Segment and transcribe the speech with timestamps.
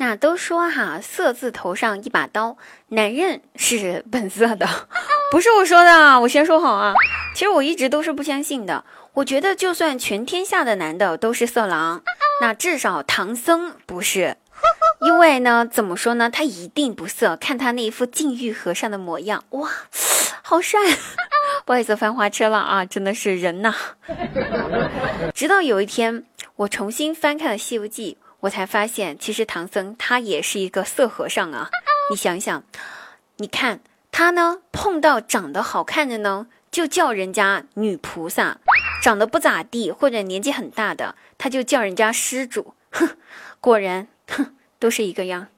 [0.00, 2.56] 那都说哈，色字头上一把刀，
[2.88, 4.66] 男人是本色的，
[5.30, 6.94] 不是我说的啊，我先说好啊。
[7.34, 8.82] 其实我一直都是不相信的，
[9.12, 12.02] 我觉得就算全天下的男的都是色狼，
[12.40, 14.38] 那至少唐僧不是，
[15.02, 19.68] 因为呢，怎么说呢，他一定不色，看他那一副禁欲和尚的模样，哇，
[20.40, 20.80] 好帅！
[21.66, 23.74] 不好意思，翻花车了啊，真的是人呐。
[25.36, 26.24] 直到有一天，
[26.56, 28.16] 我重新翻看了《西游记》。
[28.40, 31.70] 我才发现，其实唐僧他也是一个色和尚啊！
[32.10, 32.64] 你想想，
[33.36, 38.58] 你看他呢，碰到长得好看的呢，就叫人家女菩萨；
[39.02, 42.74] 长得不咋地或者年纪很大的，他就叫人家施主。
[42.90, 43.16] 哼，
[43.60, 45.48] 果然，哼，都是一个样。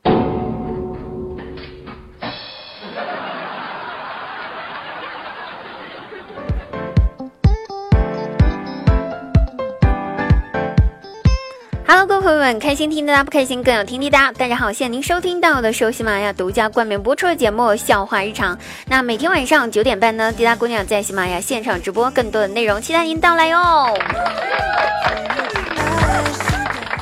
[11.95, 14.33] Hello，各位朋友们，开心听滴答，不开心更有听滴答。
[14.33, 18.57] 大家好，现在您收听到的是由喜马拉雅独家冠名播出的节目《笑话日常》。
[18.87, 23.95] 那每天晚上九点半呢，滴答姑娘在喜马拉雅现场直播更多的内容，期待您到来哟。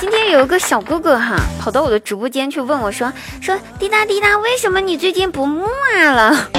[0.01, 5.69] 今天有一个小哥哥哈，跑到我的直播间去问我说：“说滴答滴答，为什么你最近不木
[6.01, 6.51] 啊了？”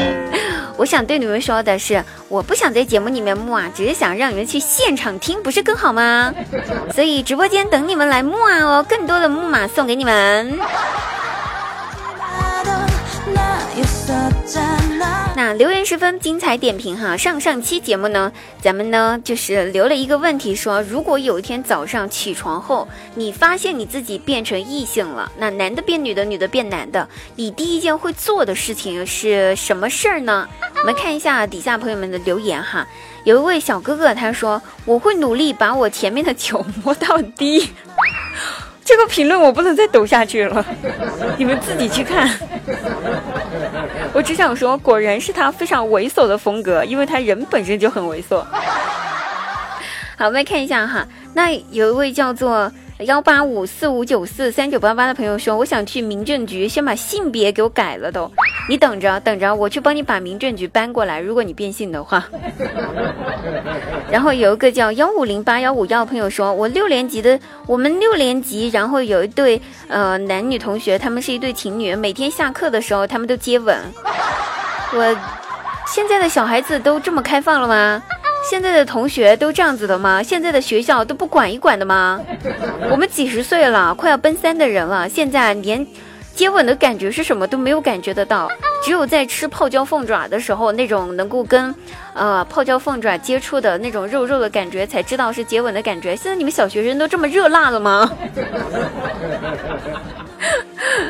[0.82, 6.34] 我想对你们说的是，我不想在节目里面木啊，只是想让你们去现场听，不是更好吗？
[6.92, 10.58] 所以直播间等你们来木啊哦，更多的木马送给你们。
[15.58, 30.48] 留言十分精彩点评哈，上上期节目呢，咱们呢就是留了一个问题，说如果有一天早上起床后，你发现你自己变成异性了，那男的变女的，女的变男的，你第一件会做的事情是什么事儿呢？
[30.80, 32.88] 我们看一下底下朋友们的留言哈，
[33.24, 37.70] 有一位小哥哥他说，我会努力把我前面的球摸到低。
[38.84, 40.66] 这个评论我不能再读下去了，
[41.38, 42.28] 你们自己去看。
[44.14, 48.44] 我只想说，果然是他非常猥琐的风格，因为他人本身就很猥琐。
[50.18, 52.72] 好，我们来看一下哈，那有一位叫做。
[53.06, 58.31] 幺八五四五九四三九八八的朋友说：“我想去民政局，先把性别给我改了都。
[58.69, 61.19] 你等着，等着，我去帮你把民政局搬过来。
[61.19, 62.23] 如果你变性的话。
[64.12, 73.75] ”然后有一个叫幺五零八幺五幺的朋友说：“我六年级的，我们六年级，然后有一对呃男女同学，他们是一对情侣，每天下课的时候他们都接吻。
[74.94, 75.18] 我
[75.88, 78.03] 现在的小孩子都这么开放了吗？”
[78.44, 80.22] 现在的同学都这样子的吗？
[80.22, 82.19] 现在的学校都不管一管的吗？
[82.90, 85.85] 我们几十岁了，快要奔三的人了，现在连
[86.35, 88.50] 接吻的感觉是什么都没有感觉得到，
[88.84, 91.74] 只有在吃泡椒凤爪的时候，那种能够跟
[92.13, 96.16] 呃泡椒凤爪接触的那种肉肉的感觉，才知道是接吻的感觉。
[96.16, 98.12] 现在你们小学生都这么热辣了吗？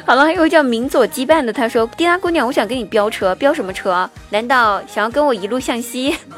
[0.05, 4.09] 好了，还有叫明左羁绊的，他说：“滴答姑娘，我想跟你飙车，飙什么车？
[4.29, 6.15] 难道想要跟我一路向西？”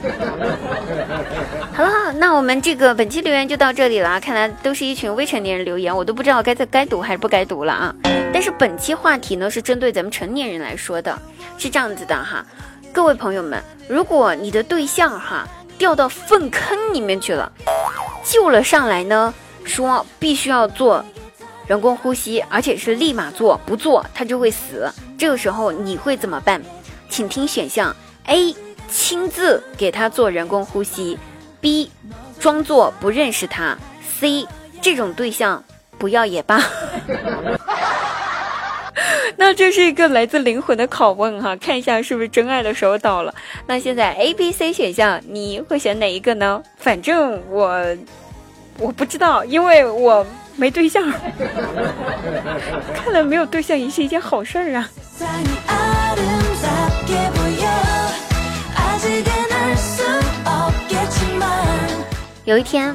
[1.74, 4.20] 好了，那我们这个本期留言就到这里了。
[4.20, 7.94] 看来都是一群未成年人留言，我都不知道该在该读还是不该读了啊。
[8.32, 11.18] 但是本期话题呢是针对咱们成年人来说的，
[11.58, 12.44] 是这样子的哈。
[12.92, 15.46] 各位朋友们，如果你的对象哈
[15.76, 17.52] 掉到粪坑里面去了，
[18.24, 19.32] 救了上来呢，
[19.64, 21.04] 说必须要做
[21.66, 24.90] 人工呼吸，而且是立马做，不做他就会死。
[25.18, 26.62] 这个时候你会怎么办？
[27.08, 27.94] 请听选项
[28.24, 28.54] A。
[28.90, 31.18] 亲自给他做人工呼吸
[31.60, 31.90] ，B，
[32.38, 33.76] 装作不认识他
[34.18, 34.46] ，C，
[34.82, 35.62] 这种对象
[35.98, 36.60] 不要也罢。
[39.36, 43.34] 那这是一个来自灵魂的拷问哈，看一下是不是真爱的时候到了。
[43.66, 46.62] 那现在 A、B、C 选项你会选哪一个呢？
[46.76, 47.96] 反正我
[48.78, 51.10] 我不知道，因为我没对象。
[52.94, 54.90] 看来没有对象也是一件好事儿啊。
[62.50, 62.92] 有一天，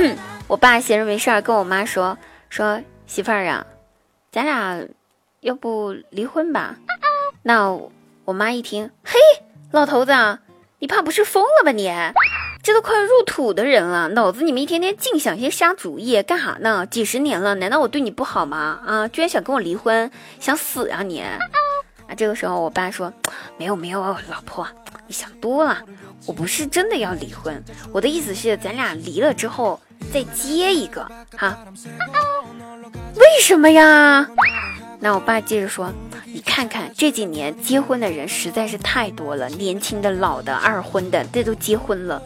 [0.48, 2.16] 我爸闲着没事儿跟我妈说
[2.48, 3.66] ：“说媳妇儿啊，
[4.32, 4.82] 咱俩
[5.40, 6.76] 要不离婚吧？”
[7.44, 7.78] 那
[8.24, 9.18] 我妈一听，嘿，
[9.72, 10.38] 老头子，
[10.78, 11.92] 你怕不是疯了吧你？
[12.62, 16.86] 这都快入土的人了，脑子里面一天天净想些瞎主意，干哈呢？
[16.86, 18.80] 几十年了，难道我对你不好吗？
[18.86, 21.20] 啊，居然想跟我离婚，想死啊你！
[21.20, 23.12] 啊，这个时候我爸说
[23.58, 24.66] ：“没有没有，老婆，
[25.08, 25.82] 你想多了。”
[26.26, 27.62] 我不是真的要离婚，
[27.92, 29.80] 我的意思是咱俩离了之后
[30.12, 31.58] 再接一个哈。
[33.14, 34.28] 为什么呀？
[35.00, 35.92] 那我爸接着说，
[36.26, 42.20] 你看看这几年结婚的人实在是太多了，年轻的、老的、二婚的，这都结婚了。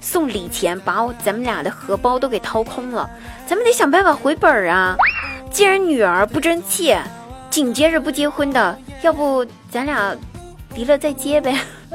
[0.00, 3.08] 送礼钱把我咱们俩的荷包都给掏空了，
[3.46, 4.96] 咱们得想办法回本儿啊！
[5.50, 6.94] 既然女儿不争气，
[7.48, 10.14] 紧接着不结婚的，要不咱俩
[10.74, 11.56] 离了再结呗？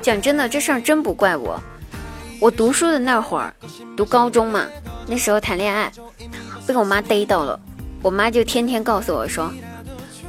[0.00, 1.60] 讲真的，这事儿真不怪我。
[2.40, 3.52] 我读书的那会儿，
[3.96, 4.64] 读高中嘛，
[5.06, 5.92] 那时候谈恋爱，
[6.66, 7.58] 被我妈逮到了。
[8.00, 9.52] 我妈就天天告诉我说：“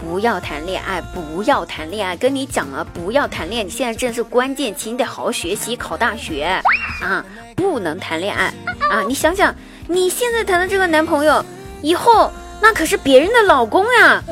[0.01, 3.63] 不要谈恋爱，不要谈恋爱，跟你讲了，不要谈恋爱。
[3.63, 6.59] 你现在正是关键期，你得好好学习，考大学
[7.01, 7.23] 啊，
[7.55, 8.51] 不能谈恋爱
[8.89, 9.03] 啊！
[9.07, 9.53] 你想想，
[9.91, 11.43] 你现在谈的这个男朋友，
[11.81, 12.31] 以后
[12.61, 14.23] 那可是别人的老公呀！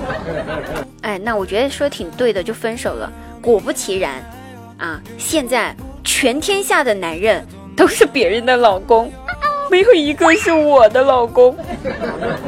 [1.00, 3.10] 哎，那我觉得说挺对的，就分手了。
[3.40, 4.22] 果不其然，
[4.76, 5.74] 啊，现在
[6.04, 7.42] 全天下的男人
[7.74, 9.10] 都是别人的老公。
[9.70, 11.56] ”没有一个是我的老公，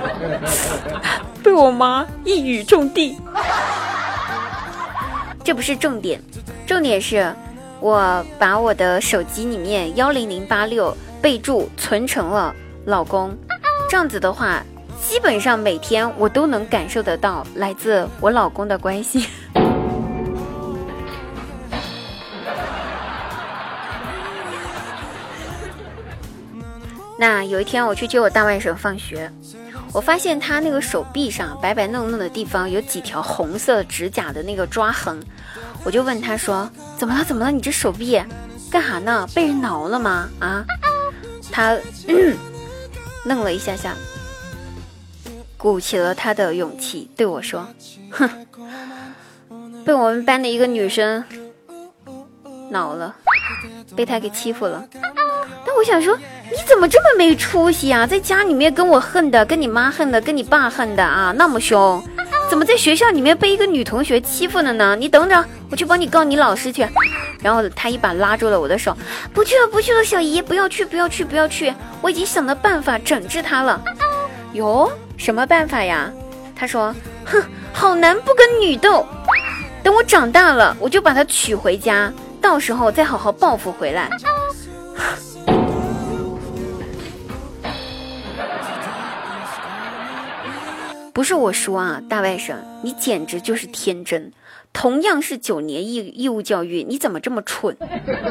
[1.42, 3.18] 被我妈一语中的。
[5.42, 6.20] 这不是重点，
[6.66, 7.34] 重点是，
[7.80, 12.54] 我把我的手机里面幺零零八六备注存成了
[12.84, 13.36] 老公，
[13.90, 14.62] 这样子的话，
[15.06, 19.26] 基本上每天我都能感受得到来自我老公的关心。
[27.20, 29.28] 那有一天我去接我大外甥放学，
[29.92, 35.20] 我发现他那个手臂上白白嫩嫩的地方有几条红色指甲的那个抓痕，
[35.82, 37.24] 我就问他说：“怎么了？
[37.24, 37.50] 怎么了？
[37.50, 38.22] 你这手臂
[38.70, 39.26] 干哈呢？
[39.34, 40.64] 被人挠了吗？”啊，
[41.50, 41.76] 他
[43.24, 43.94] 愣了一下下，
[45.56, 47.66] 鼓起了他的勇气对我说
[48.10, 48.46] ：“哼，
[49.84, 51.24] 被我们班的一个女生
[52.70, 53.14] 恼了，
[53.96, 54.86] 被他给欺负了。”
[55.66, 56.18] 但我想说。
[56.50, 58.06] 你怎么这么没出息啊？
[58.06, 62.02] 在家里面跟我恨的，跟你妈恨的，跟你爸恨的啊，那么凶，
[62.48, 64.96] 怎么在学校里面被一个女同学欺负了呢？
[64.96, 66.88] 你等着，我去帮你告你老师去。
[67.40, 68.96] 然后他一把拉住了我的手，
[69.32, 73.82] 不去了，不去了，小姨，不要去，不要去，不要去，我已经想到办法整治他了。
[74.54, 76.10] 哟，什么办法呀？
[76.56, 76.94] 他说，
[77.24, 77.42] 哼，
[77.72, 79.06] 好男不跟女斗，
[79.82, 84.10] 等我长大了，我就把他娶回家，到时候再好好报复回来。
[91.12, 94.32] 不是我说啊，大外甥，你简直就是天真。
[94.78, 97.76] 同样是九年义义务教育，你怎么这么蠢？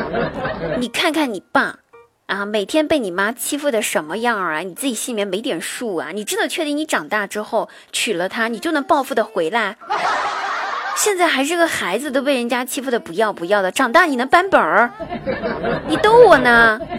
[0.80, 1.80] 你看看你爸，
[2.28, 4.60] 啊，每天被你妈欺负的什么样啊？
[4.60, 6.12] 你自己心里面没点数啊？
[6.14, 9.76] 你真的确定你长大之后娶了她，你就能报复的回来？
[10.96, 14.90] 现在还是个孩子，都被人家欺负的不要不要的，长大你能扳本儿？
[15.90, 16.80] 你逗我呢？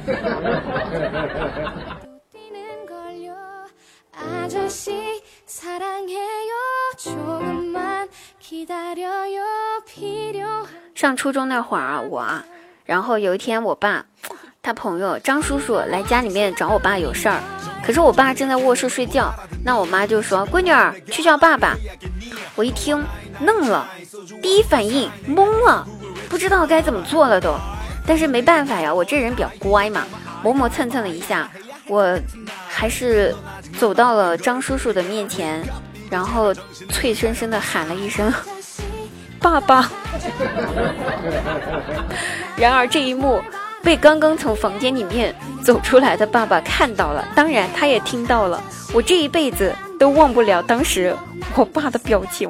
[10.99, 12.45] 上初中那会儿，我啊，
[12.85, 14.05] 然后有一天我爸，
[14.61, 17.41] 他朋友张叔叔来家里面找我爸有事儿，
[17.87, 19.33] 可是我爸正在卧室睡觉，
[19.65, 21.77] 那我妈就说：“闺女儿，去叫爸爸。”
[22.57, 23.01] 我一听
[23.39, 23.89] 愣了，
[24.43, 25.87] 第一反应懵了，
[26.29, 27.55] 不知道该怎么做了都，
[28.05, 30.05] 但是没办法呀，我这人比较乖嘛，
[30.43, 31.49] 磨磨蹭蹭了一下，
[31.87, 32.19] 我
[32.69, 33.33] 还是
[33.79, 35.65] 走到了张叔叔的面前。
[36.11, 36.55] 然后
[36.89, 38.33] 脆生生的喊了一声
[39.41, 39.91] “爸爸”，
[42.57, 43.41] 然而这一幕
[43.83, 48.63] 被刚刚从房间里面走出来的爸爸看到了，当然他也听到了。
[48.93, 51.15] 我这一辈子都忘不了当时
[51.55, 52.49] 我爸的表情。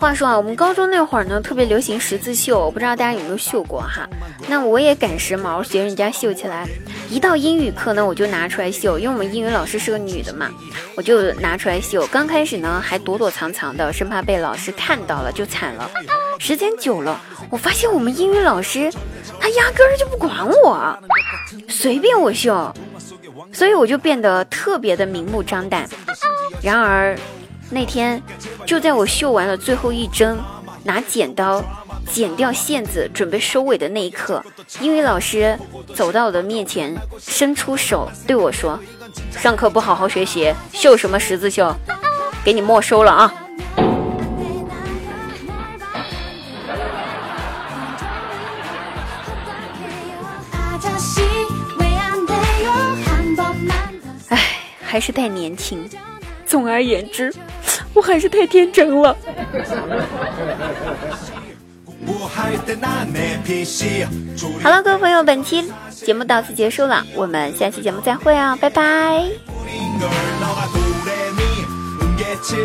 [0.00, 4.08] 话说啊，我们高中那会儿呢，特别流行十字绣，我不知道大家有没有绣过哈。
[4.48, 6.66] 那我也赶时髦，学人家绣起来。
[7.10, 10.48] 一到英语课呢，我就拿出来绣，因为我们英语老师是个女的嘛，
[10.96, 12.06] 我就拿出来绣。
[12.06, 15.90] 刚开始呢，还躲躲藏藏的，生怕被老师看到了就惨了。
[16.38, 18.90] 时间久了，我发现我们英语老师
[19.38, 20.98] 他压根儿就不管我，
[21.68, 22.74] 随便我绣，
[23.52, 25.86] 所以我就变得特别的明目张胆。
[26.62, 27.14] 然而。
[27.72, 28.20] 那天，
[28.66, 30.38] 就在我绣完了最后一针，
[30.84, 31.62] 拿剪刀
[32.10, 34.42] 剪掉线子，准备收尾的那一刻，
[34.80, 35.58] 英语老师
[35.94, 38.78] 走到我的面前，伸出手对我说
[39.36, 41.74] ：“上课不好好学习，绣什么十字绣？
[42.44, 43.34] 给你没收了啊！”
[54.28, 54.38] 哎，
[54.82, 55.88] 还是太年轻。
[56.46, 57.32] 总而言之。
[57.94, 59.16] 我还是太天真了。
[64.62, 69.28] 好了各位朋友本期节目到此结束了我们下期节目再会哦拜拜。